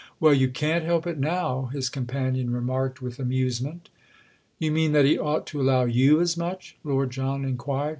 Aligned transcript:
"Well, 0.19 0.33
you 0.33 0.47
can't 0.49 0.83
help 0.83 1.05
it 1.05 1.19
now," 1.19 1.65
his 1.73 1.87
companion 1.87 2.49
remarked 2.49 3.03
with 3.03 3.19
amusement. 3.19 3.89
"You 4.57 4.71
mean 4.71 4.93
that 4.93 5.05
he 5.05 5.15
ought 5.15 5.45
to 5.53 5.61
allow 5.61 5.85
you 5.85 6.19
as 6.19 6.35
much?" 6.35 6.75
Lord 6.83 7.11
John 7.11 7.45
inquired. 7.45 7.89